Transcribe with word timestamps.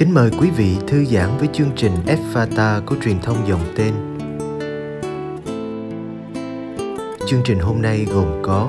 Kính 0.00 0.14
mời 0.14 0.30
quý 0.40 0.50
vị 0.50 0.76
thư 0.86 1.04
giãn 1.04 1.28
với 1.38 1.48
chương 1.52 1.70
trình 1.76 1.92
Fata 2.32 2.80
của 2.86 2.96
truyền 3.04 3.20
thông 3.22 3.48
dòng 3.48 3.60
tên. 3.76 3.94
Chương 7.26 7.40
trình 7.44 7.58
hôm 7.58 7.82
nay 7.82 8.06
gồm 8.14 8.42
có 8.42 8.68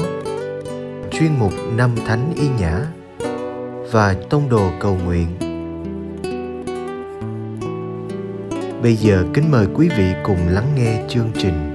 chuyên 1.11 1.31
mục 1.39 1.53
Năm 1.75 1.95
Thánh 2.07 2.33
Y 2.35 2.47
Nhã 2.59 2.87
và 3.91 4.15
Tông 4.29 4.49
Đồ 4.49 4.71
Cầu 4.79 4.97
Nguyện. 5.05 5.27
Bây 8.83 8.95
giờ 8.95 9.25
kính 9.33 9.51
mời 9.51 9.67
quý 9.75 9.89
vị 9.97 10.13
cùng 10.23 10.47
lắng 10.47 10.67
nghe 10.75 11.03
chương 11.09 11.31
trình. 11.37 11.70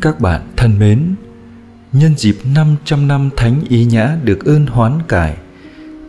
Các 0.00 0.20
bạn 0.20 0.40
thân 0.56 0.78
mến, 0.78 1.14
nhân 1.92 2.14
dịp 2.16 2.36
500 2.54 3.08
năm 3.08 3.30
Thánh 3.36 3.60
Ý 3.68 3.84
Nhã 3.84 4.16
được 4.24 4.44
ơn 4.44 4.66
hoán 4.66 4.98
cải, 5.08 5.36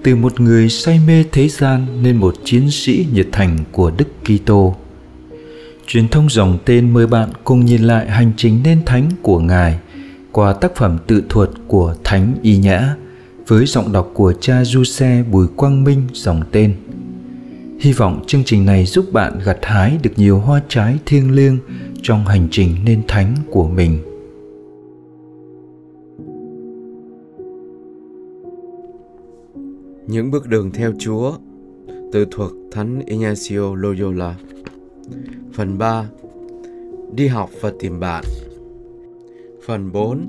từ 0.04 0.16
một 0.16 0.40
người 0.42 0.70
say 0.70 1.00
mê 1.08 1.24
thế 1.32 1.48
gian 1.48 2.04
nên 2.04 2.18
một 2.18 2.36
chiến 2.46 2.72
sĩ 2.72 3.08
nhiệt 3.14 3.28
thành 3.32 3.58
của 3.72 3.92
Đức 3.98 4.08
Kitô. 4.24 4.76
Truyền 5.88 6.08
thông 6.08 6.30
dòng 6.30 6.58
tên 6.66 6.94
mời 6.94 7.08
bạn 7.08 7.30
cùng 7.44 7.66
nhìn 7.66 7.82
lại 7.82 8.10
hành 8.10 8.32
trình 8.38 8.60
nên 8.64 8.86
thánh 8.86 9.10
của 9.22 9.40
Ngài 9.40 9.80
qua 10.32 10.54
tác 10.54 10.76
phẩm 10.76 10.98
tự 11.08 11.24
thuật 11.30 11.50
của 11.68 11.96
Thánh 12.04 12.36
Y 12.42 12.58
Nhã 12.58 12.96
với 13.48 13.66
giọng 13.66 13.92
đọc 13.92 14.12
của 14.14 14.34
cha 14.42 14.64
du 14.66 14.84
xe 14.84 15.24
Bùi 15.32 15.48
Quang 15.56 15.84
Minh 15.84 16.08
dòng 16.14 16.44
tên. 16.52 16.76
Hy 17.82 17.94
vọng 17.94 18.24
chương 18.28 18.44
trình 18.46 18.66
này 18.66 18.86
giúp 18.86 19.06
bạn 19.12 19.40
gặt 19.46 19.58
hái 19.62 19.98
được 20.04 20.12
nhiều 20.16 20.40
hoa 20.40 20.64
trái 20.68 21.00
thiêng 21.06 21.32
liêng 21.32 21.58
trong 22.02 22.26
hành 22.26 22.48
trình 22.52 22.76
nên 22.86 23.02
thánh 23.08 23.36
của 23.52 23.68
mình. 23.68 23.98
Những 30.08 30.32
bước 30.32 30.48
đường 30.48 30.72
theo 30.72 30.94
Chúa 31.00 31.34
Từ 32.12 32.26
thuật 32.32 32.52
Thánh 32.72 33.02
Ignacio 33.06 33.76
Loyola. 33.76 34.36
Phần 35.54 35.78
3 35.78 36.10
Đi 37.16 37.28
học 37.28 37.50
và 37.62 37.72
tìm 37.80 38.00
bạn. 38.00 38.24
Phần 39.66 39.92
4 39.92 40.28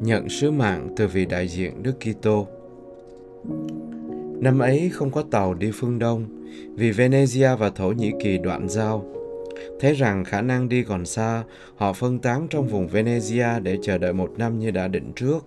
Nhận 0.00 0.28
sứ 0.28 0.50
mạng 0.50 0.88
từ 0.96 1.08
vị 1.08 1.26
đại 1.26 1.48
diện 1.48 1.82
Đức 1.82 1.94
Kitô. 2.00 2.46
Năm 4.40 4.58
ấy 4.58 4.90
không 4.92 5.10
có 5.10 5.22
tàu 5.30 5.54
đi 5.54 5.70
phương 5.74 5.98
Đông 5.98 6.39
vì 6.74 6.90
Venezia 6.90 7.56
và 7.56 7.70
Thổ 7.70 7.88
Nhĩ 7.88 8.12
Kỳ 8.22 8.38
đoạn 8.38 8.68
giao 8.68 9.20
Thấy 9.80 9.94
rằng 9.94 10.24
khả 10.24 10.40
năng 10.40 10.68
đi 10.68 10.82
còn 10.82 11.06
xa, 11.06 11.44
họ 11.76 11.92
phân 11.92 12.18
tán 12.18 12.46
trong 12.50 12.68
vùng 12.68 12.88
Venezia 12.88 13.62
để 13.62 13.78
chờ 13.82 13.98
đợi 13.98 14.12
một 14.12 14.30
năm 14.36 14.58
như 14.58 14.70
đã 14.70 14.88
định 14.88 15.12
trước. 15.16 15.46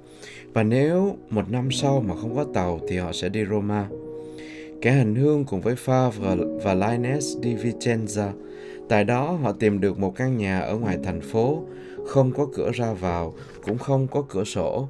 Và 0.54 0.64
nếu 0.64 1.18
một 1.30 1.52
năm 1.52 1.72
sau 1.72 2.04
mà 2.08 2.16
không 2.16 2.36
có 2.36 2.46
tàu 2.54 2.80
thì 2.90 2.98
họ 2.98 3.12
sẽ 3.14 3.30
đi 3.30 3.46
Roma. 3.46 3.88
Kẻ 4.82 4.92
hành 4.92 5.16
hương 5.16 5.46
cùng 5.46 5.62
với 5.62 5.76
Favre 5.86 6.60
và 6.60 6.74
Lines 6.74 7.38
đi 7.42 7.56
Vicenza. 7.56 8.32
Tại 8.90 9.04
đó 9.04 9.32
họ 9.32 9.52
tìm 9.52 9.82
được 9.82 10.00
một 10.00 10.16
căn 10.16 10.38
nhà 10.38 10.60
ở 10.60 10.78
ngoài 10.78 10.98
thành 11.04 11.22
phố, 11.22 11.64
không 12.08 12.32
có 12.32 12.48
cửa 12.54 12.72
ra 12.74 12.94
vào, 12.94 13.34
cũng 13.66 13.78
không 13.78 14.08
có 14.08 14.24
cửa 14.30 14.44
sổ. 14.44 14.88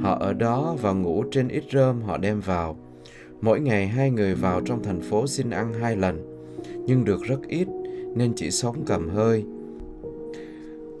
Họ 0.00 0.18
ở 0.20 0.32
đó 0.32 0.76
và 0.82 0.92
ngủ 0.92 1.24
trên 1.30 1.48
ít 1.48 1.64
rơm 1.72 2.02
họ 2.02 2.18
đem 2.18 2.40
vào. 2.40 2.76
Mỗi 3.40 3.60
ngày 3.60 3.86
hai 3.86 4.10
người 4.10 4.34
vào 4.34 4.60
trong 4.60 4.82
thành 4.82 5.00
phố 5.00 5.26
xin 5.26 5.50
ăn 5.50 5.72
hai 5.72 5.96
lần, 5.96 6.40
nhưng 6.86 7.04
được 7.04 7.22
rất 7.22 7.40
ít 7.48 7.68
nên 8.14 8.32
chỉ 8.36 8.50
sống 8.50 8.76
cầm 8.86 9.08
hơi. 9.08 9.44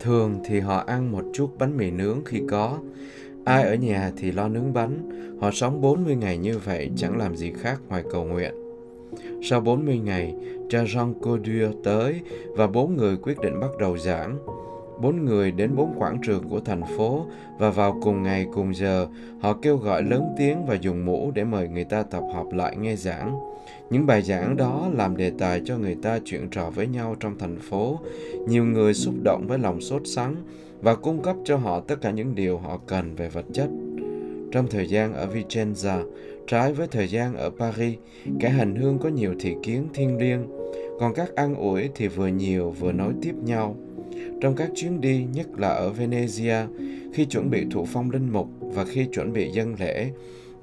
Thường 0.00 0.40
thì 0.44 0.60
họ 0.60 0.76
ăn 0.86 1.12
một 1.12 1.24
chút 1.32 1.58
bánh 1.58 1.76
mì 1.76 1.90
nướng 1.90 2.24
khi 2.24 2.42
có. 2.50 2.78
Ai 3.44 3.62
ở 3.62 3.74
nhà 3.74 4.12
thì 4.16 4.32
lo 4.32 4.48
nướng 4.48 4.72
bánh. 4.72 5.10
Họ 5.40 5.50
sống 5.50 5.80
40 5.80 6.16
ngày 6.16 6.38
như 6.38 6.58
vậy 6.58 6.90
chẳng 6.96 7.18
làm 7.18 7.36
gì 7.36 7.52
khác 7.52 7.80
ngoài 7.88 8.04
cầu 8.10 8.24
nguyện. 8.24 8.54
Sau 9.42 9.60
40 9.60 9.98
ngày, 9.98 10.34
cha 10.68 10.82
Jean 10.82 11.14
Codure 11.14 11.72
tới 11.84 12.20
và 12.48 12.66
bốn 12.66 12.96
người 12.96 13.16
quyết 13.16 13.40
định 13.40 13.60
bắt 13.60 13.70
đầu 13.80 13.98
giảng. 13.98 14.38
Bốn 15.00 15.24
người 15.24 15.50
đến 15.50 15.76
bốn 15.76 15.94
quảng 15.98 16.18
trường 16.22 16.48
của 16.48 16.60
thành 16.60 16.82
phố 16.96 17.26
và 17.58 17.70
vào 17.70 17.98
cùng 18.02 18.22
ngày 18.22 18.46
cùng 18.54 18.74
giờ, 18.74 19.06
họ 19.40 19.58
kêu 19.62 19.76
gọi 19.76 20.02
lớn 20.02 20.34
tiếng 20.38 20.66
và 20.66 20.74
dùng 20.74 21.04
mũ 21.04 21.30
để 21.34 21.44
mời 21.44 21.68
người 21.68 21.84
ta 21.84 22.02
tập 22.02 22.22
hợp 22.34 22.46
lại 22.52 22.76
nghe 22.76 22.96
giảng. 22.96 23.40
Những 23.90 24.06
bài 24.06 24.22
giảng 24.22 24.56
đó 24.56 24.88
làm 24.92 25.16
đề 25.16 25.32
tài 25.38 25.62
cho 25.64 25.78
người 25.78 25.96
ta 26.02 26.18
chuyện 26.24 26.48
trò 26.50 26.70
với 26.70 26.86
nhau 26.86 27.16
trong 27.20 27.38
thành 27.38 27.58
phố. 27.58 27.98
Nhiều 28.48 28.64
người 28.64 28.94
xúc 28.94 29.14
động 29.24 29.44
với 29.48 29.58
lòng 29.58 29.80
sốt 29.80 30.02
sắng 30.04 30.36
và 30.82 30.94
cung 30.94 31.22
cấp 31.22 31.36
cho 31.44 31.56
họ 31.56 31.80
tất 31.80 32.00
cả 32.00 32.10
những 32.10 32.34
điều 32.34 32.58
họ 32.58 32.80
cần 32.86 33.14
về 33.14 33.28
vật 33.28 33.44
chất. 33.52 33.68
Trong 34.52 34.66
thời 34.70 34.86
gian 34.86 35.12
ở 35.12 35.28
Vicenza, 35.34 36.04
trái 36.46 36.72
với 36.72 36.86
thời 36.86 37.08
gian 37.08 37.36
ở 37.36 37.50
Paris, 37.58 37.98
kẻ 38.40 38.48
hành 38.48 38.74
hương 38.76 38.98
có 38.98 39.08
nhiều 39.08 39.34
thị 39.40 39.54
kiến 39.62 39.88
thiên 39.94 40.18
liêng, 40.18 40.46
còn 41.00 41.14
các 41.14 41.34
ăn 41.34 41.54
ủi 41.54 41.88
thì 41.94 42.08
vừa 42.08 42.26
nhiều 42.26 42.70
vừa 42.70 42.92
nối 42.92 43.12
tiếp 43.22 43.34
nhau. 43.44 43.76
Trong 44.40 44.54
các 44.56 44.70
chuyến 44.74 45.00
đi, 45.00 45.24
nhất 45.32 45.46
là 45.56 45.68
ở 45.68 45.92
Venezia, 45.92 46.66
khi 47.12 47.24
chuẩn 47.24 47.50
bị 47.50 47.66
thụ 47.70 47.84
phong 47.84 48.10
linh 48.10 48.32
mục 48.32 48.48
và 48.60 48.84
khi 48.84 49.06
chuẩn 49.12 49.32
bị 49.32 49.50
dân 49.50 49.74
lễ, 49.80 50.10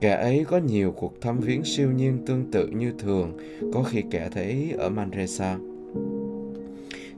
Kẻ 0.01 0.15
ấy 0.15 0.45
có 0.49 0.57
nhiều 0.57 0.91
cuộc 0.91 1.21
thăm 1.21 1.39
viếng 1.39 1.63
siêu 1.63 1.91
nhiên 1.91 2.25
tương 2.25 2.51
tự 2.51 2.67
như 2.67 2.93
thường, 2.99 3.37
có 3.73 3.83
khi 3.83 4.03
kẻ 4.11 4.29
thấy 4.31 4.73
ở 4.77 4.89
Manresa. 4.89 5.57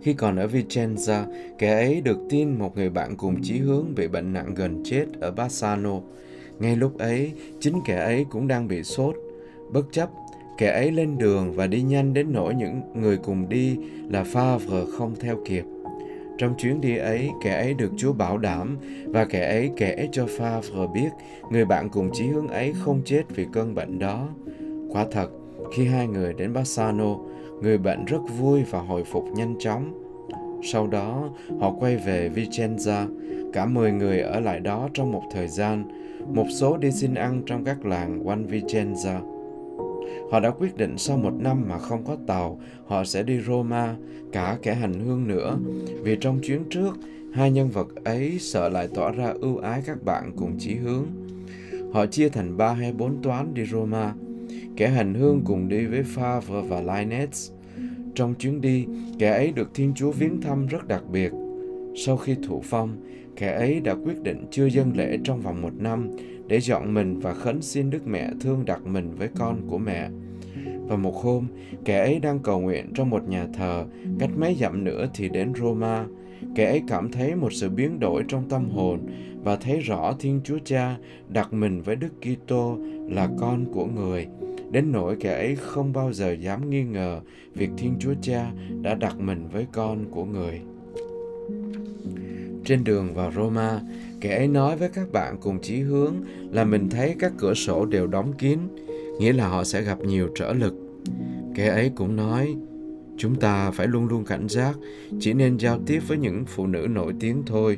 Khi 0.01 0.13
còn 0.13 0.35
ở 0.35 0.47
Vicenza, 0.47 1.25
kẻ 1.57 1.73
ấy 1.73 2.01
được 2.01 2.17
tin 2.29 2.59
một 2.59 2.77
người 2.77 2.89
bạn 2.89 3.15
cùng 3.17 3.41
chí 3.43 3.57
hướng 3.57 3.95
bị 3.95 4.07
bệnh 4.07 4.33
nặng 4.33 4.53
gần 4.55 4.83
chết 4.85 5.05
ở 5.21 5.31
Bassano. 5.31 5.99
Ngay 6.59 6.75
lúc 6.75 6.97
ấy, 6.97 7.31
chính 7.59 7.79
kẻ 7.85 7.95
ấy 7.95 8.25
cũng 8.29 8.47
đang 8.47 8.67
bị 8.67 8.83
sốt. 8.83 9.15
Bất 9.73 9.85
chấp, 9.91 10.09
kẻ 10.57 10.71
ấy 10.71 10.91
lên 10.91 11.17
đường 11.17 11.53
và 11.55 11.67
đi 11.67 11.81
nhanh 11.81 12.13
đến 12.13 12.27
nỗi 12.31 12.55
những 12.55 12.81
người 12.95 13.17
cùng 13.17 13.49
đi 13.49 13.77
là 14.09 14.23
Favre 14.23 14.91
không 14.91 15.15
theo 15.19 15.39
kịp. 15.45 15.63
Trong 16.37 16.53
chuyến 16.57 16.81
đi 16.81 16.97
ấy, 16.97 17.29
kẻ 17.43 17.53
ấy 17.55 17.73
được 17.73 17.91
Chúa 17.97 18.13
bảo 18.13 18.37
đảm 18.37 18.77
và 19.05 19.25
kẻ 19.25 19.49
ấy 19.49 19.71
kể 19.77 20.09
cho 20.11 20.25
Favre 20.25 20.91
biết 20.93 21.09
người 21.49 21.65
bạn 21.65 21.89
cùng 21.89 22.09
chí 22.13 22.27
hướng 22.27 22.47
ấy 22.47 22.73
không 22.79 23.01
chết 23.05 23.23
vì 23.29 23.47
cơn 23.53 23.75
bệnh 23.75 23.99
đó. 23.99 24.27
Quả 24.89 25.05
thật, 25.11 25.27
khi 25.73 25.85
hai 25.85 26.07
người 26.07 26.33
đến 26.33 26.53
Bassano, 26.53 27.15
người 27.61 27.77
bệnh 27.77 28.05
rất 28.05 28.19
vui 28.37 28.63
và 28.63 28.79
hồi 28.79 29.03
phục 29.03 29.25
nhanh 29.35 29.55
chóng. 29.59 29.99
Sau 30.63 30.87
đó, 30.87 31.29
họ 31.59 31.73
quay 31.79 31.97
về 31.97 32.29
Vicenza, 32.35 33.07
cả 33.53 33.65
10 33.65 33.91
người 33.91 34.19
ở 34.19 34.39
lại 34.39 34.59
đó 34.59 34.89
trong 34.93 35.11
một 35.11 35.23
thời 35.31 35.47
gian, 35.47 35.85
một 36.33 36.45
số 36.49 36.77
đi 36.77 36.91
xin 36.91 37.13
ăn 37.13 37.41
trong 37.45 37.63
các 37.63 37.85
làng 37.85 38.27
quanh 38.27 38.47
Vicenza. 38.47 39.32
Họ 40.33 40.39
đã 40.39 40.49
quyết 40.51 40.77
định 40.77 40.97
sau 40.97 41.17
một 41.17 41.33
năm 41.39 41.65
mà 41.69 41.77
không 41.77 42.03
có 42.05 42.17
tàu, 42.27 42.59
họ 42.85 43.03
sẽ 43.03 43.23
đi 43.23 43.41
Roma, 43.41 43.95
cả 44.31 44.57
kẻ 44.61 44.73
hành 44.73 44.93
hương 44.93 45.27
nữa, 45.27 45.57
vì 46.01 46.17
trong 46.21 46.39
chuyến 46.43 46.63
trước, 46.69 46.97
hai 47.33 47.51
nhân 47.51 47.69
vật 47.69 47.87
ấy 48.03 48.37
sợ 48.39 48.69
lại 48.69 48.87
tỏ 48.95 49.11
ra 49.11 49.33
ưu 49.41 49.57
ái 49.57 49.81
các 49.85 50.03
bạn 50.03 50.31
cùng 50.37 50.55
chí 50.59 50.75
hướng. 50.75 51.05
Họ 51.91 52.05
chia 52.05 52.29
thành 52.29 52.57
ba 52.57 52.73
hay 52.73 52.93
bốn 52.93 53.21
toán 53.21 53.53
đi 53.53 53.65
Roma. 53.65 54.13
Kẻ 54.75 54.87
hành 54.89 55.13
hương 55.13 55.41
cùng 55.45 55.67
đi 55.67 55.85
với 55.85 56.03
Favre 56.15 56.61
và 56.61 56.81
Linets. 56.81 57.51
Trong 58.15 58.33
chuyến 58.35 58.61
đi, 58.61 58.85
kẻ 59.19 59.31
ấy 59.31 59.51
được 59.51 59.69
Thiên 59.73 59.93
Chúa 59.95 60.11
viếng 60.11 60.41
thăm 60.41 60.67
rất 60.67 60.87
đặc 60.87 61.03
biệt. 61.11 61.31
Sau 62.05 62.17
khi 62.17 62.35
thụ 62.47 62.61
phong, 62.63 62.97
kẻ 63.35 63.53
ấy 63.53 63.79
đã 63.79 63.95
quyết 63.95 64.23
định 64.23 64.45
chưa 64.51 64.65
dân 64.65 64.91
lễ 64.95 65.17
trong 65.23 65.41
vòng 65.41 65.61
một 65.61 65.73
năm 65.77 66.09
để 66.47 66.59
dọn 66.59 66.93
mình 66.93 67.19
và 67.19 67.33
khấn 67.33 67.61
xin 67.61 67.89
Đức 67.89 68.07
Mẹ 68.07 68.29
thương 68.41 68.65
đặt 68.65 68.85
mình 68.85 69.15
với 69.15 69.29
con 69.35 69.61
của 69.67 69.77
mẹ. 69.77 70.09
Và 70.87 70.95
một 70.95 71.15
hôm, 71.15 71.47
kẻ 71.85 71.99
ấy 71.99 72.19
đang 72.19 72.39
cầu 72.39 72.59
nguyện 72.59 72.91
trong 72.95 73.09
một 73.09 73.29
nhà 73.29 73.47
thờ, 73.53 73.85
cách 74.19 74.29
mấy 74.37 74.55
dặm 74.59 74.83
nữa 74.83 75.09
thì 75.13 75.29
đến 75.29 75.53
Roma. 75.55 76.05
Kẻ 76.55 76.65
ấy 76.65 76.81
cảm 76.87 77.11
thấy 77.11 77.35
một 77.35 77.53
sự 77.53 77.69
biến 77.69 77.99
đổi 77.99 78.23
trong 78.27 78.49
tâm 78.49 78.69
hồn 78.69 78.99
và 79.43 79.55
thấy 79.55 79.79
rõ 79.79 80.13
Thiên 80.19 80.41
Chúa 80.43 80.59
Cha 80.65 80.97
đặt 81.29 81.53
mình 81.53 81.81
với 81.81 81.95
Đức 81.95 82.13
Kitô 82.21 82.77
là 83.09 83.29
con 83.39 83.65
của 83.73 83.85
người. 83.85 84.27
Đến 84.71 84.91
nỗi 84.91 85.15
kẻ 85.19 85.33
ấy 85.33 85.55
không 85.55 85.93
bao 85.93 86.13
giờ 86.13 86.31
dám 86.31 86.69
nghi 86.69 86.83
ngờ 86.83 87.21
việc 87.53 87.69
Thiên 87.77 87.95
Chúa 87.99 88.13
Cha 88.21 88.51
đã 88.81 88.95
đặt 88.95 89.19
mình 89.19 89.47
với 89.51 89.65
con 89.71 90.05
của 90.11 90.25
người. 90.25 90.61
Trên 92.65 92.83
đường 92.83 93.13
vào 93.13 93.31
Roma, 93.35 93.81
kẻ 94.21 94.37
ấy 94.37 94.47
nói 94.47 94.77
với 94.77 94.89
các 94.89 95.11
bạn 95.11 95.35
cùng 95.41 95.61
chí 95.61 95.79
hướng 95.79 96.15
là 96.51 96.63
mình 96.63 96.89
thấy 96.89 97.15
các 97.19 97.33
cửa 97.37 97.53
sổ 97.53 97.85
đều 97.85 98.07
đóng 98.07 98.33
kín, 98.33 98.59
nghĩa 99.19 99.33
là 99.33 99.47
họ 99.47 99.63
sẽ 99.63 99.81
gặp 99.81 99.99
nhiều 99.99 100.29
trở 100.35 100.53
lực. 100.53 100.73
Kẻ 101.55 101.67
ấy 101.67 101.91
cũng 101.95 102.15
nói, 102.15 102.55
chúng 103.17 103.35
ta 103.35 103.71
phải 103.71 103.87
luôn 103.87 104.07
luôn 104.07 104.25
cảnh 104.25 104.47
giác, 104.49 104.75
chỉ 105.19 105.33
nên 105.33 105.57
giao 105.57 105.79
tiếp 105.85 105.99
với 106.07 106.17
những 106.17 106.45
phụ 106.45 106.67
nữ 106.67 106.87
nổi 106.89 107.13
tiếng 107.19 107.43
thôi. 107.45 107.77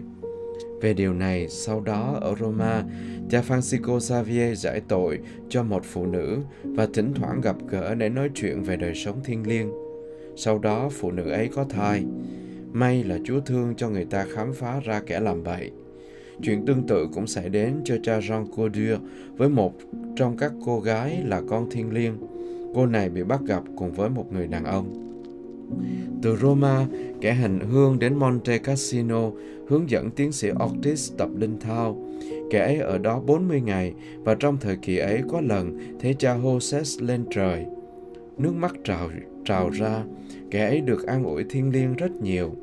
Về 0.81 0.93
điều 0.93 1.13
này, 1.13 1.47
sau 1.49 1.81
đó 1.81 2.17
ở 2.21 2.35
Roma, 2.39 2.83
cha 3.29 3.43
Francisco 3.47 3.99
Xavier 3.99 4.59
giải 4.59 4.81
tội 4.87 5.19
cho 5.49 5.63
một 5.63 5.83
phụ 5.85 6.05
nữ 6.05 6.37
và 6.63 6.87
thỉnh 6.93 7.13
thoảng 7.15 7.41
gặp 7.41 7.55
gỡ 7.69 7.95
để 7.95 8.09
nói 8.09 8.29
chuyện 8.35 8.63
về 8.63 8.75
đời 8.75 8.95
sống 8.95 9.23
thiêng 9.23 9.47
liêng. 9.47 9.71
Sau 10.35 10.59
đó 10.59 10.89
phụ 10.91 11.11
nữ 11.11 11.29
ấy 11.29 11.49
có 11.55 11.63
thai. 11.63 12.05
May 12.75 13.03
là 13.03 13.17
Chúa 13.23 13.39
thương 13.39 13.73
cho 13.77 13.89
người 13.89 14.05
ta 14.05 14.25
khám 14.29 14.53
phá 14.53 14.79
ra 14.83 15.01
kẻ 15.05 15.19
làm 15.19 15.43
bậy. 15.43 15.71
Chuyện 16.41 16.65
tương 16.65 16.87
tự 16.87 17.07
cũng 17.13 17.27
xảy 17.27 17.49
đến 17.49 17.73
cho 17.83 17.95
cha 18.03 18.19
Jean 18.19 18.45
Couture 18.47 18.97
với 19.37 19.49
một 19.49 19.73
trong 20.15 20.37
các 20.37 20.51
cô 20.65 20.79
gái 20.79 21.23
là 21.25 21.41
con 21.49 21.69
thiên 21.69 21.93
liêng. 21.93 22.17
Cô 22.75 22.85
này 22.85 23.09
bị 23.09 23.23
bắt 23.23 23.39
gặp 23.47 23.63
cùng 23.75 23.91
với 23.91 24.09
một 24.09 24.33
người 24.33 24.47
đàn 24.47 24.63
ông. 24.63 24.93
Từ 26.21 26.35
Roma, 26.35 26.85
kẻ 27.21 27.33
hành 27.33 27.59
hương 27.59 27.99
đến 27.99 28.15
Monte 28.15 28.57
Cassino 28.57 29.31
hướng 29.67 29.89
dẫn 29.89 30.11
tiến 30.11 30.31
sĩ 30.31 30.49
Ortiz 30.49 31.15
tập 31.17 31.29
linh 31.37 31.59
thao. 31.59 32.05
Kẻ 32.51 32.59
ấy 32.59 32.77
ở 32.77 32.97
đó 32.97 33.21
40 33.25 33.61
ngày 33.61 33.93
và 34.23 34.35
trong 34.35 34.57
thời 34.61 34.75
kỳ 34.75 34.97
ấy 34.97 35.21
có 35.31 35.41
lần 35.41 35.77
thấy 35.99 36.13
cha 36.13 36.33
Hoses 36.33 37.01
lên 37.01 37.25
trời. 37.31 37.65
Nước 38.37 38.53
mắt 38.53 38.75
trào 38.83 39.09
trào 39.45 39.69
ra, 39.69 40.03
kẻ 40.51 40.65
ấy 40.65 40.81
được 40.81 41.07
an 41.07 41.23
ủi 41.23 41.43
thiên 41.43 41.69
liêng 41.69 41.93
rất 41.95 42.11
nhiều. 42.21 42.55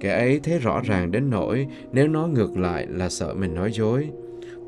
Kẻ 0.00 0.10
ấy 0.18 0.40
thấy 0.42 0.58
rõ 0.58 0.80
ràng 0.84 1.10
đến 1.10 1.30
nỗi 1.30 1.66
nếu 1.92 2.08
nói 2.08 2.28
ngược 2.28 2.56
lại 2.56 2.86
là 2.90 3.08
sợ 3.08 3.34
mình 3.34 3.54
nói 3.54 3.72
dối. 3.72 4.10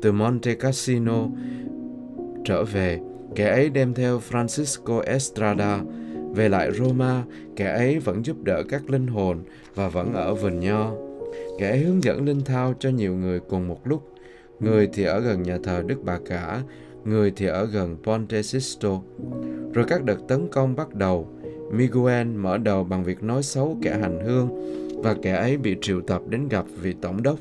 Từ 0.01 0.11
Monte 0.11 0.55
Cassino 0.55 1.27
trở 2.45 2.63
về, 2.63 2.99
kẻ 3.35 3.49
ấy 3.49 3.69
đem 3.69 3.93
theo 3.93 4.19
Francisco 4.29 4.99
Estrada, 4.99 5.81
về 6.35 6.49
lại 6.49 6.71
Roma, 6.71 7.23
kẻ 7.55 7.71
ấy 7.71 7.99
vẫn 7.99 8.25
giúp 8.25 8.43
đỡ 8.43 8.63
các 8.69 8.89
linh 8.89 9.07
hồn 9.07 9.43
và 9.75 9.89
vẫn 9.89 10.13
ở 10.13 10.35
vườn 10.35 10.59
nho. 10.59 10.91
Kẻ 11.59 11.69
ấy 11.69 11.79
hướng 11.79 12.03
dẫn 12.03 12.25
linh 12.25 12.41
thao 12.45 12.73
cho 12.79 12.89
nhiều 12.89 13.15
người 13.15 13.39
cùng 13.39 13.67
một 13.67 13.87
lúc. 13.87 14.13
Người 14.59 14.89
thì 14.93 15.03
ở 15.03 15.19
gần 15.19 15.43
nhà 15.43 15.57
thờ 15.63 15.83
Đức 15.87 16.03
Bà 16.03 16.19
Cả, 16.25 16.61
người 17.07 17.31
thì 17.35 17.45
ở 17.45 17.65
gần 17.65 17.95
Ponte 18.03 18.41
Sisto. 18.41 19.01
Rồi 19.73 19.85
các 19.87 20.03
đợt 20.03 20.17
tấn 20.27 20.47
công 20.51 20.75
bắt 20.75 20.93
đầu. 20.93 21.27
Miguel 21.71 22.27
mở 22.27 22.57
đầu 22.57 22.83
bằng 22.83 23.03
việc 23.03 23.23
nói 23.23 23.43
xấu 23.43 23.77
kẻ 23.81 23.97
hành 24.01 24.25
hương 24.25 24.49
và 25.03 25.15
kẻ 25.21 25.35
ấy 25.35 25.57
bị 25.57 25.75
triệu 25.81 26.01
tập 26.01 26.21
đến 26.29 26.47
gặp 26.47 26.65
vị 26.81 26.93
tổng 27.01 27.23
đốc. 27.23 27.39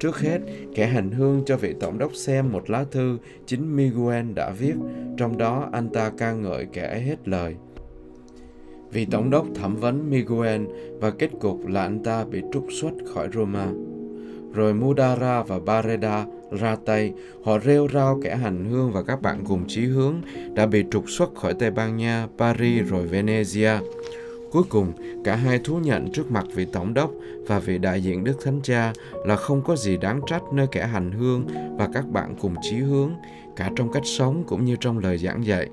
Trước 0.00 0.20
hết, 0.20 0.38
kẻ 0.74 0.86
hành 0.86 1.10
hương 1.10 1.42
cho 1.46 1.56
vị 1.56 1.74
tổng 1.80 1.98
đốc 1.98 2.14
xem 2.14 2.52
một 2.52 2.70
lá 2.70 2.84
thư 2.90 3.18
chính 3.46 3.76
Miguel 3.76 4.32
đã 4.34 4.50
viết, 4.50 4.74
trong 5.16 5.38
đó 5.38 5.68
anh 5.72 5.88
ta 5.88 6.12
ca 6.18 6.32
ngợi 6.32 6.66
kẻ 6.72 6.86
ấy 6.86 7.00
hết 7.00 7.28
lời. 7.28 7.54
Vị 8.92 9.06
tổng 9.10 9.30
đốc 9.30 9.46
thẩm 9.54 9.76
vấn 9.76 10.10
Miguel 10.10 10.62
và 11.00 11.10
kết 11.10 11.30
cục 11.40 11.66
là 11.66 11.82
anh 11.82 12.02
ta 12.02 12.24
bị 12.24 12.42
trục 12.52 12.66
xuất 12.80 12.92
khỏi 13.14 13.28
Roma. 13.34 13.66
Rồi 14.54 14.74
Mudara 14.74 15.42
và 15.42 15.58
Barreda 15.58 16.26
ra 16.50 16.76
tay, 16.86 17.12
họ 17.44 17.58
rêu 17.58 17.88
rao 17.88 18.20
kẻ 18.24 18.36
hành 18.36 18.70
hương 18.70 18.92
và 18.92 19.02
các 19.02 19.22
bạn 19.22 19.44
cùng 19.48 19.64
chí 19.68 19.84
hướng 19.84 20.14
đã 20.54 20.66
bị 20.66 20.84
trục 20.90 21.10
xuất 21.10 21.34
khỏi 21.34 21.54
Tây 21.54 21.70
Ban 21.70 21.96
Nha, 21.96 22.26
Paris 22.38 22.86
rồi 22.86 23.08
Venezia. 23.12 23.78
Cuối 24.52 24.62
cùng, 24.68 24.92
cả 25.24 25.36
hai 25.36 25.60
thú 25.64 25.78
nhận 25.78 26.12
trước 26.12 26.30
mặt 26.30 26.44
vị 26.54 26.66
tổng 26.72 26.94
đốc 26.94 27.10
và 27.46 27.58
vị 27.58 27.78
đại 27.78 28.02
diện 28.02 28.24
Đức 28.24 28.44
Thánh 28.44 28.60
Cha 28.62 28.92
là 29.26 29.36
không 29.36 29.62
có 29.62 29.76
gì 29.76 29.96
đáng 29.96 30.20
trách 30.26 30.42
nơi 30.52 30.66
kẻ 30.72 30.86
hành 30.86 31.12
hương 31.12 31.46
và 31.76 31.88
các 31.94 32.08
bạn 32.08 32.34
cùng 32.40 32.54
chí 32.62 32.76
hướng, 32.76 33.10
cả 33.56 33.70
trong 33.76 33.92
cách 33.92 34.02
sống 34.06 34.44
cũng 34.46 34.64
như 34.64 34.76
trong 34.80 34.98
lời 34.98 35.18
giảng 35.18 35.46
dạy. 35.46 35.68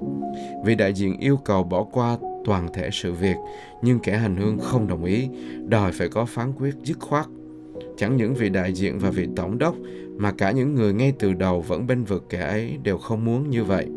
Vị 0.66 0.76
đại 0.76 0.94
diện 0.94 1.20
yêu 1.20 1.38
cầu 1.38 1.64
bỏ 1.64 1.84
qua 1.92 2.18
toàn 2.46 2.68
thể 2.74 2.90
sự 2.92 3.14
việc, 3.14 3.36
nhưng 3.82 4.00
kẻ 4.00 4.18
hành 4.18 4.38
hương 4.38 4.60
không 4.60 4.88
đồng 4.88 5.04
ý, 5.04 5.30
đòi 5.66 5.92
phải 5.92 6.10
có 6.10 6.26
phán 6.26 6.54
quyết 6.54 6.76
dứt 6.84 7.00
khoát. 7.00 7.26
Chẳng 7.98 8.18
những 8.18 8.34
vị 8.34 8.50
đại 8.50 8.74
diện 8.74 9.00
và 9.00 9.10
vị 9.10 9.28
tổng 9.36 9.58
đốc, 9.58 9.76
mà 10.18 10.32
cả 10.32 10.52
những 10.52 10.76
người 10.76 10.94
ngay 10.94 11.14
từ 11.20 11.34
đầu 11.34 11.62
vẫn 11.62 11.88
bên 11.88 12.04
vực 12.04 12.24
kẻ 12.30 12.40
ấy 12.40 12.78
đều 12.84 12.98
không 12.98 13.26
muốn 13.26 13.50
như 13.50 13.64
vậy. 13.64 13.88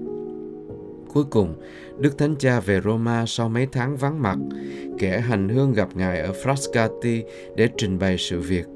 Cuối 1.15 1.25
cùng, 1.31 1.55
Đức 1.99 2.19
Thánh 2.19 2.37
Cha 2.37 2.61
về 2.61 2.81
Roma 2.85 3.25
sau 3.27 3.49
mấy 3.49 3.67
tháng 3.73 3.97
vắng 3.97 4.23
mặt, 4.23 4.39
kẻ 4.99 5.21
hành 5.21 5.49
hương 5.49 5.73
gặp 5.73 5.89
Ngài 5.95 6.21
ở 6.21 6.33
Frascati 6.33 7.23
để 7.57 7.69
trình 7.77 7.99
bày 7.99 8.19
sự 8.19 8.41
việc. 8.41 8.67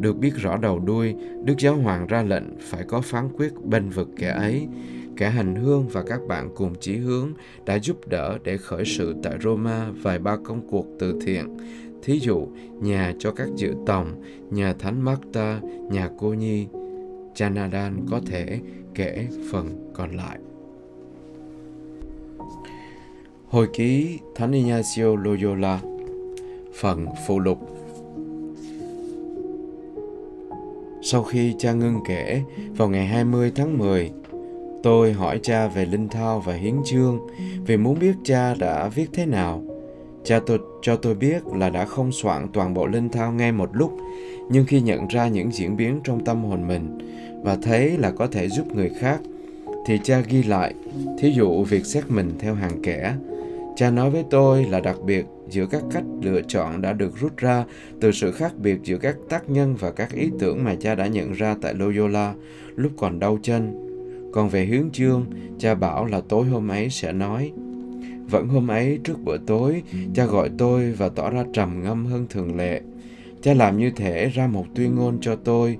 Được 0.00 0.16
biết 0.16 0.32
rõ 0.36 0.56
đầu 0.56 0.78
đuôi, 0.78 1.14
Đức 1.44 1.54
Giáo 1.58 1.74
Hoàng 1.74 2.06
ra 2.06 2.22
lệnh 2.22 2.44
phải 2.60 2.84
có 2.88 3.00
phán 3.00 3.28
quyết 3.28 3.52
bên 3.64 3.88
vực 3.88 4.08
kẻ 4.16 4.28
ấy, 4.28 4.68
kẻ 5.16 5.30
hành 5.30 5.54
hương 5.54 5.88
và 5.88 6.02
các 6.02 6.20
bạn 6.28 6.50
cùng 6.54 6.74
chí 6.80 6.96
hướng 6.96 7.32
đã 7.66 7.78
giúp 7.78 8.08
đỡ 8.08 8.38
để 8.44 8.56
khởi 8.56 8.84
sự 8.84 9.14
tại 9.22 9.34
Roma 9.42 9.90
vài 10.02 10.18
ba 10.18 10.36
công 10.44 10.68
cuộc 10.70 10.86
từ 10.98 11.18
thiện. 11.26 11.56
Thí 12.02 12.18
dụ, 12.18 12.48
nhà 12.80 13.14
cho 13.18 13.30
các 13.32 13.48
dự 13.56 13.74
tòng, 13.86 14.22
nhà 14.50 14.72
Thánh 14.78 15.00
Marta, 15.00 15.60
nhà 15.90 16.08
cô 16.18 16.28
Nhi. 16.28 16.66
Chanadan 17.34 18.06
có 18.10 18.20
thể 18.26 18.58
kể 18.94 19.26
phần 19.52 19.90
còn 19.94 20.16
lại. 20.16 20.38
Hồi 23.48 23.68
ký 23.72 24.18
Thánh 24.34 24.52
Ignacio 24.52 25.16
Loyola 25.16 25.80
Phần 26.80 27.06
phụ 27.26 27.38
lục 27.38 27.58
Sau 31.02 31.22
khi 31.22 31.54
cha 31.58 31.72
ngưng 31.72 32.00
kể, 32.08 32.42
vào 32.76 32.88
ngày 32.88 33.06
20 33.06 33.52
tháng 33.54 33.78
10, 33.78 34.10
Tôi 34.82 35.12
hỏi 35.12 35.40
cha 35.42 35.68
về 35.68 35.84
linh 35.84 36.08
thao 36.08 36.40
và 36.40 36.54
hiến 36.54 36.74
chương 36.84 37.20
vì 37.66 37.76
muốn 37.76 37.98
biết 37.98 38.14
cha 38.24 38.54
đã 38.54 38.88
viết 38.88 39.06
thế 39.12 39.26
nào. 39.26 39.62
Cha 40.24 40.40
tôi 40.46 40.58
cho 40.82 40.96
tôi 40.96 41.14
biết 41.14 41.46
là 41.46 41.70
đã 41.70 41.84
không 41.84 42.12
soạn 42.12 42.48
toàn 42.52 42.74
bộ 42.74 42.86
linh 42.86 43.08
thao 43.08 43.32
ngay 43.32 43.52
một 43.52 43.70
lúc, 43.72 43.92
nhưng 44.50 44.66
khi 44.66 44.80
nhận 44.80 45.08
ra 45.08 45.28
những 45.28 45.52
diễn 45.52 45.76
biến 45.76 46.00
trong 46.04 46.24
tâm 46.24 46.44
hồn 46.44 46.68
mình 46.68 46.98
và 47.42 47.56
thấy 47.62 47.98
là 47.98 48.10
có 48.10 48.26
thể 48.26 48.48
giúp 48.48 48.74
người 48.74 48.90
khác, 48.98 49.20
thì 49.86 49.98
cha 50.04 50.20
ghi 50.20 50.42
lại, 50.42 50.74
thí 51.18 51.32
dụ 51.32 51.64
việc 51.64 51.86
xét 51.86 52.04
mình 52.10 52.32
theo 52.38 52.54
hàng 52.54 52.82
kẻ. 52.82 53.14
Cha 53.76 53.90
nói 53.90 54.10
với 54.10 54.24
tôi 54.30 54.64
là 54.64 54.80
đặc 54.80 54.96
biệt 55.04 55.26
giữa 55.50 55.66
các 55.66 55.82
cách 55.90 56.04
lựa 56.22 56.40
chọn 56.48 56.82
đã 56.82 56.92
được 56.92 57.20
rút 57.20 57.36
ra 57.36 57.64
từ 58.00 58.12
sự 58.12 58.32
khác 58.32 58.52
biệt 58.58 58.78
giữa 58.84 58.98
các 58.98 59.16
tác 59.28 59.50
nhân 59.50 59.76
và 59.80 59.90
các 59.90 60.12
ý 60.12 60.30
tưởng 60.38 60.64
mà 60.64 60.74
cha 60.80 60.94
đã 60.94 61.06
nhận 61.06 61.32
ra 61.32 61.56
tại 61.60 61.74
Loyola 61.74 62.34
lúc 62.76 62.92
còn 62.96 63.18
đau 63.18 63.38
chân 63.42 63.86
còn 64.32 64.48
về 64.48 64.64
hướng 64.66 64.90
chương, 64.90 65.26
cha 65.58 65.74
bảo 65.74 66.04
là 66.04 66.20
tối 66.28 66.46
hôm 66.46 66.68
ấy 66.68 66.90
sẽ 66.90 67.12
nói. 67.12 67.52
Vẫn 68.30 68.48
hôm 68.48 68.68
ấy 68.68 68.98
trước 69.04 69.24
bữa 69.24 69.36
tối, 69.38 69.82
cha 70.14 70.24
gọi 70.24 70.50
tôi 70.58 70.92
và 70.92 71.08
tỏ 71.08 71.30
ra 71.30 71.44
trầm 71.52 71.82
ngâm 71.82 72.06
hơn 72.06 72.26
thường 72.30 72.56
lệ. 72.56 72.80
Cha 73.42 73.54
làm 73.54 73.78
như 73.78 73.90
thể 73.90 74.28
ra 74.28 74.46
một 74.46 74.64
tuyên 74.74 74.94
ngôn 74.94 75.18
cho 75.20 75.36
tôi, 75.36 75.76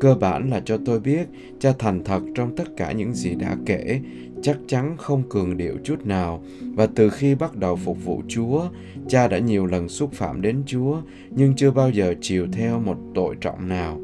cơ 0.00 0.14
bản 0.14 0.50
là 0.50 0.60
cho 0.64 0.78
tôi 0.84 1.00
biết 1.00 1.26
cha 1.60 1.72
thành 1.78 2.04
thật 2.04 2.20
trong 2.34 2.56
tất 2.56 2.76
cả 2.76 2.92
những 2.92 3.14
gì 3.14 3.34
đã 3.34 3.56
kể, 3.66 4.00
chắc 4.42 4.56
chắn 4.66 4.96
không 4.96 5.22
cường 5.28 5.56
điệu 5.56 5.74
chút 5.84 6.06
nào. 6.06 6.42
Và 6.74 6.86
từ 6.86 7.10
khi 7.10 7.34
bắt 7.34 7.56
đầu 7.56 7.76
phục 7.76 8.04
vụ 8.04 8.22
Chúa, 8.28 8.62
cha 9.08 9.28
đã 9.28 9.38
nhiều 9.38 9.66
lần 9.66 9.88
xúc 9.88 10.12
phạm 10.12 10.42
đến 10.42 10.62
Chúa, 10.66 11.00
nhưng 11.30 11.54
chưa 11.56 11.70
bao 11.70 11.90
giờ 11.90 12.14
chiều 12.20 12.46
theo 12.52 12.80
một 12.80 12.96
tội 13.14 13.36
trọng 13.40 13.68
nào. 13.68 14.00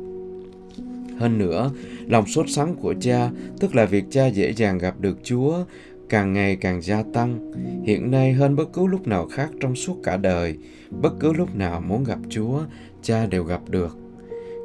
Hơn 1.19 1.39
nữa, 1.39 1.71
lòng 2.07 2.27
sốt 2.27 2.47
sắng 2.49 2.75
của 2.75 2.95
cha, 3.01 3.31
tức 3.61 3.75
là 3.75 3.85
việc 3.85 4.05
cha 4.11 4.27
dễ 4.27 4.53
dàng 4.53 4.79
gặp 4.79 5.01
được 5.01 5.19
Chúa, 5.23 5.65
càng 6.11 6.33
ngày 6.33 6.57
càng 6.57 6.83
gia 6.83 7.03
tăng. 7.03 7.53
Hiện 7.85 8.11
nay 8.11 8.33
hơn 8.33 8.57
bất 8.57 8.73
cứ 8.73 8.87
lúc 8.87 9.07
nào 9.07 9.27
khác 9.27 9.51
trong 9.61 9.77
suốt 9.77 9.97
cả 10.03 10.17
đời, 10.17 10.57
bất 10.91 11.13
cứ 11.21 11.33
lúc 11.33 11.57
nào 11.57 11.81
muốn 11.81 12.05
gặp 12.05 12.19
Chúa, 12.29 12.61
cha 13.03 13.27
đều 13.27 13.45
gặp 13.45 13.61
được. 13.69 13.97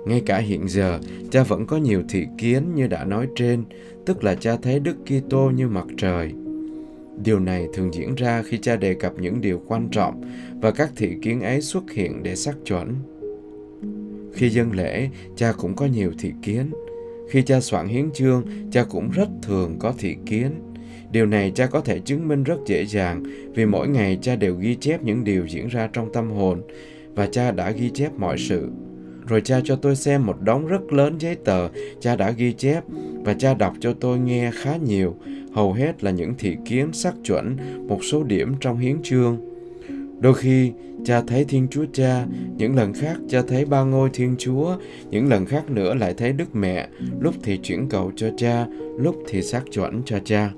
Ngay 0.06 0.22
cả 0.26 0.38
hiện 0.38 0.68
giờ, 0.68 1.00
cha 1.32 1.44
vẫn 1.44 1.66
có 1.66 1.78
nhiều 1.78 2.04
thị 2.10 2.26
kiến 2.38 2.76
như 2.76 2.88
đã 2.88 3.04
nói 3.04 3.28
trên, 3.36 3.64
tức 4.06 4.24
là 4.24 4.36
cha 4.36 4.56
thấy 4.62 4.80
Đức 4.80 4.96
Kitô 5.06 5.52
như 5.56 5.68
mặt 5.68 5.86
trời. 5.98 6.32
Điều 7.24 7.40
này 7.40 7.68
thường 7.74 7.94
diễn 7.94 8.16
ra 8.16 8.44
khi 8.46 8.58
cha 8.58 8.76
đề 8.76 8.94
cập 8.94 9.14
những 9.20 9.42
điều 9.42 9.62
quan 9.68 9.88
trọng 9.92 10.22
và 10.62 10.72
các 10.72 10.92
thị 10.96 11.16
kiến 11.22 11.42
ấy 11.42 11.62
xuất 11.62 11.92
hiện 11.92 12.24
để 12.24 12.36
xác 12.36 12.56
chuẩn. 12.66 12.96
Khi 14.34 14.50
dân 14.50 14.72
lễ, 14.72 15.10
cha 15.36 15.52
cũng 15.58 15.76
có 15.76 15.86
nhiều 15.86 16.12
thị 16.20 16.32
kiến. 16.42 16.72
Khi 17.30 17.42
cha 17.42 17.60
soạn 17.60 17.88
hiến 17.88 18.12
chương, 18.12 18.44
cha 18.72 18.84
cũng 18.84 19.10
rất 19.12 19.30
thường 19.42 19.76
có 19.80 19.94
thị 19.98 20.16
kiến. 20.26 20.52
Điều 21.12 21.26
này 21.26 21.52
cha 21.56 21.66
có 21.66 21.82
thể 21.82 22.00
chứng 22.00 22.28
minh 22.28 22.44
rất 22.44 22.58
dễ 22.66 22.86
dàng 22.86 23.24
vì 23.54 23.66
mỗi 23.66 23.88
ngày 23.88 24.18
cha 24.22 24.36
đều 24.36 24.56
ghi 24.56 24.76
chép 24.76 25.04
những 25.04 25.24
điều 25.24 25.46
diễn 25.48 25.68
ra 25.68 25.90
trong 25.94 26.14
tâm 26.14 26.32
hồn 26.32 26.62
và 27.16 27.28
cha 27.32 27.52
đã 27.52 27.72
ghi 27.72 27.90
chép 27.90 28.12
mọi 28.18 28.38
sự. 28.38 28.70
Rồi 29.28 29.42
cha 29.42 29.60
cho 29.64 29.76
tôi 29.76 29.96
xem 29.96 30.26
một 30.26 30.42
đống 30.42 30.68
rất 30.68 30.94
lớn 30.94 31.18
giấy 31.20 31.36
tờ 31.36 31.70
cha 32.00 32.16
đã 32.16 32.32
ghi 32.32 32.54
chép 32.54 32.84
và 33.24 33.34
cha 33.34 33.54
đọc 33.54 33.74
cho 33.80 33.94
tôi 33.94 34.20
nghe 34.20 34.52
khá 34.54 34.76
nhiều, 34.76 35.16
hầu 35.54 35.74
hết 35.74 36.04
là 36.04 36.12
những 36.12 36.34
thị 36.38 36.56
kiến 36.66 36.94
xác 36.94 37.14
chuẩn 37.24 37.58
một 37.88 38.00
số 38.04 38.24
điểm 38.24 38.54
trong 38.60 38.78
hiến 38.78 39.04
chương. 39.04 39.38
Đôi 40.20 40.34
khi 40.34 40.72
cha 41.06 41.22
thấy 41.28 41.46
Thiên 41.46 41.68
Chúa 41.72 41.86
Cha, 41.94 42.26
những 42.58 42.76
lần 42.76 42.94
khác 42.94 43.18
cha 43.30 43.42
thấy 43.48 43.66
ba 43.66 43.84
ngôi 43.84 44.10
Thiên 44.14 44.36
Chúa, 44.38 44.76
những 45.10 45.30
lần 45.30 45.46
khác 45.46 45.70
nữa 45.70 45.94
lại 45.94 46.14
thấy 46.18 46.34
Đức 46.34 46.56
Mẹ, 46.56 46.88
lúc 47.20 47.36
thì 47.44 47.60
chuyển 47.64 47.90
cầu 47.90 48.12
cho 48.16 48.30
cha, 48.38 48.66
lúc 48.98 49.16
thì 49.28 49.42
xác 49.42 49.62
chuẩn 49.72 50.02
cho 50.06 50.20
cha. 50.26 50.52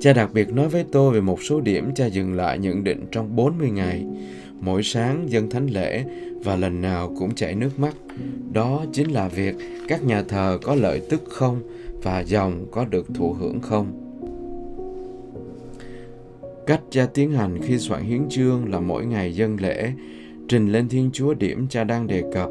Cha 0.00 0.12
đặc 0.12 0.30
biệt 0.34 0.52
nói 0.52 0.68
với 0.68 0.84
tôi 0.92 1.14
về 1.14 1.20
một 1.20 1.42
số 1.42 1.60
điểm 1.60 1.94
cha 1.94 2.06
dừng 2.06 2.32
lại 2.34 2.58
nhận 2.58 2.84
định 2.84 3.06
trong 3.10 3.36
40 3.36 3.70
ngày. 3.70 4.04
Mỗi 4.60 4.82
sáng 4.82 5.30
dân 5.30 5.50
thánh 5.50 5.66
lễ 5.66 6.04
và 6.44 6.56
lần 6.56 6.80
nào 6.80 7.14
cũng 7.18 7.34
chảy 7.34 7.54
nước 7.54 7.78
mắt. 7.78 7.94
Đó 8.52 8.84
chính 8.92 9.10
là 9.10 9.28
việc 9.28 9.54
các 9.88 10.04
nhà 10.04 10.22
thờ 10.22 10.58
có 10.62 10.74
lợi 10.74 11.02
tức 11.10 11.22
không 11.28 11.60
và 12.02 12.20
dòng 12.20 12.66
có 12.70 12.84
được 12.84 13.14
thụ 13.14 13.32
hưởng 13.32 13.60
không. 13.60 13.92
Cách 16.66 16.80
cha 16.90 17.06
tiến 17.14 17.32
hành 17.32 17.58
khi 17.62 17.78
soạn 17.78 18.02
hiến 18.02 18.28
chương 18.30 18.70
là 18.72 18.80
mỗi 18.80 19.06
ngày 19.06 19.34
dân 19.34 19.56
lễ, 19.60 19.92
trình 20.48 20.72
lên 20.72 20.88
Thiên 20.88 21.10
Chúa 21.12 21.34
điểm 21.34 21.66
cha 21.70 21.84
đang 21.84 22.06
đề 22.06 22.22
cập, 22.34 22.50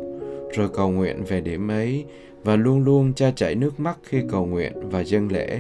rồi 0.56 0.70
cầu 0.74 0.92
nguyện 0.92 1.24
về 1.28 1.42
điểm 1.42 1.68
ấy, 1.68 2.06
và 2.44 2.56
luôn 2.56 2.84
luôn 2.84 3.14
cha 3.14 3.32
chảy 3.32 3.56
nước 3.56 3.80
mắt 3.80 3.98
khi 4.04 4.22
cầu 4.30 4.46
nguyện 4.46 4.74
và 4.90 5.04
dân 5.04 5.28
lễ. 5.32 5.60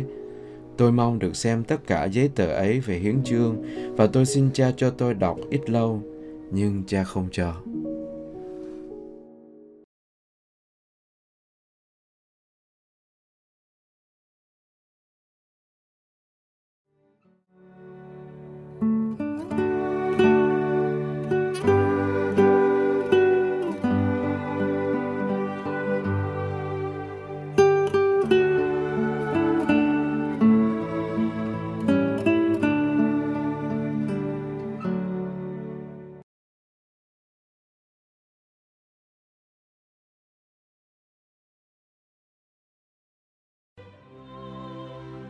Tôi 0.81 0.91
mong 0.91 1.19
được 1.19 1.35
xem 1.35 1.63
tất 1.63 1.87
cả 1.87 2.05
giấy 2.05 2.29
tờ 2.35 2.45
ấy 2.45 2.79
về 2.79 2.97
hiến 2.97 3.23
chương, 3.23 3.55
và 3.95 4.07
tôi 4.07 4.25
xin 4.25 4.49
cha 4.53 4.71
cho 4.77 4.89
tôi 4.89 5.13
đọc 5.13 5.37
ít 5.49 5.69
lâu, 5.69 6.03
nhưng 6.51 6.83
cha 6.87 7.03
không 7.03 7.27
cho. 7.31 7.53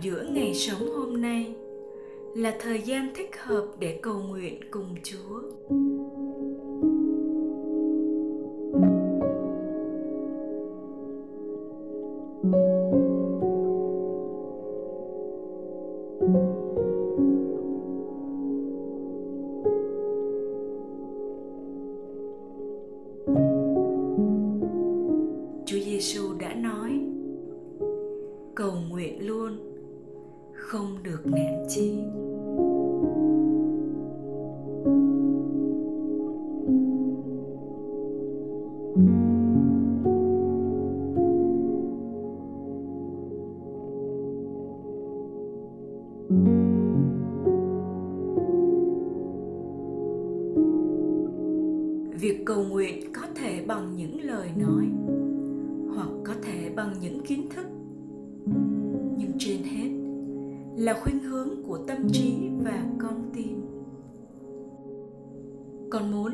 giữa 0.00 0.26
ngày 0.30 0.54
sống 0.54 0.90
hôm 0.96 1.20
nay 1.22 1.54
là 2.36 2.54
thời 2.60 2.82
gian 2.82 3.08
thích 3.14 3.30
hợp 3.38 3.66
để 3.78 3.98
cầu 4.02 4.22
nguyện 4.22 4.60
cùng 4.70 4.94
Chúa. 5.04 5.40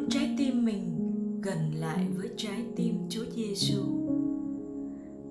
Trái 0.08 0.34
tim 0.38 0.64
mình 0.64 0.82
gần 1.42 1.74
lại 1.74 2.06
với 2.16 2.30
trái 2.36 2.64
tim 2.76 2.94
Chúa 3.08 3.24
Giêsu. 3.36 3.82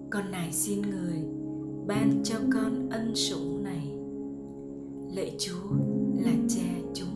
Con 0.09 0.31
nài 0.31 0.51
xin 0.51 0.81
người 0.81 1.23
ban 1.87 2.23
cho 2.23 2.35
con 2.53 2.89
ân 2.89 3.15
sủng 3.15 3.63
này. 3.63 3.91
Lạy 5.15 5.35
Chúa 5.39 5.71
là 6.25 6.31
Cha 6.49 6.81
chúng 6.93 7.14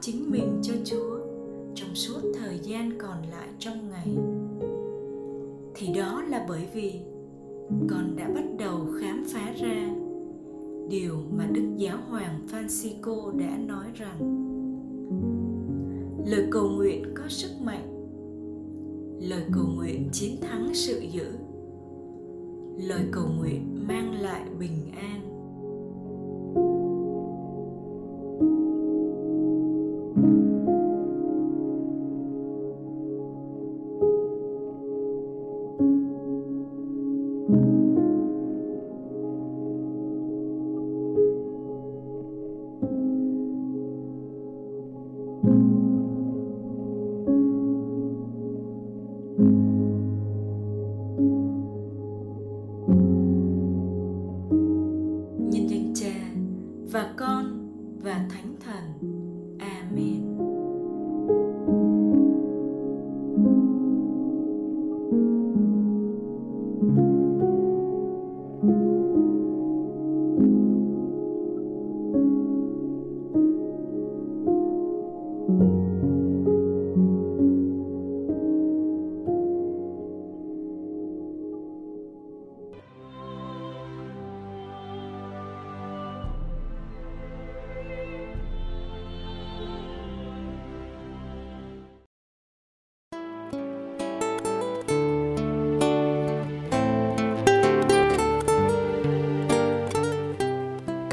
chính 0.00 0.30
mình 0.30 0.60
cho 0.62 0.74
chúa 0.84 1.18
trong 1.74 1.94
suốt 1.94 2.20
thời 2.38 2.58
gian 2.58 2.98
còn 2.98 3.22
lại 3.30 3.48
trong 3.58 3.90
ngày. 3.90 4.16
Thì 5.74 5.94
đó 5.94 6.22
là 6.28 6.46
bởi 6.48 6.66
vì 6.74 7.00
con 7.90 8.16
đã 8.16 8.28
bắt 8.34 8.44
đầu 8.58 8.86
khám 9.00 9.24
phá 9.32 9.52
ra 9.60 9.94
điều 10.90 11.16
mà 11.36 11.46
đức 11.52 11.76
giáo 11.76 11.98
hoàng 12.08 12.46
francisco 12.50 13.38
đã 13.38 13.58
nói 13.66 13.86
rằng, 13.94 14.18
lời 16.26 16.46
cầu 16.50 16.68
nguyện 16.68 17.04
có 17.14 17.24
sức 17.28 17.50
mạnh, 17.64 18.06
lời 19.20 19.42
cầu 19.52 19.64
nguyện 19.76 20.08
chiến 20.12 20.36
thắng 20.40 20.74
sự 20.74 21.00
dữ, 21.00 21.26
lời 22.88 23.02
cầu 23.12 23.26
nguyện 23.38 23.86
mang 23.88 24.20
lại 24.20 24.42
bình 24.58 24.92
an. 24.96 25.29